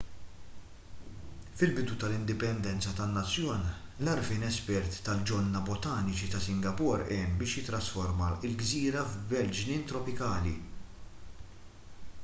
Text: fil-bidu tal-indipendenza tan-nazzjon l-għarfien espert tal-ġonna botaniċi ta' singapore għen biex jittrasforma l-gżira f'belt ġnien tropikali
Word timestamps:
fil-bidu 1.57 1.97
tal-indipendenza 2.03 2.93
tan-nazzjon 2.99 3.67
l-għarfien 3.73 4.47
espert 4.47 4.97
tal-ġonna 5.09 5.61
botaniċi 5.69 6.31
ta' 6.37 6.41
singapore 6.47 7.07
għen 7.17 7.37
biex 7.43 7.55
jittrasforma 7.61 8.31
l-gżira 8.51 9.05
f'belt 9.13 9.57
ġnien 9.61 9.87
tropikali 9.93 10.59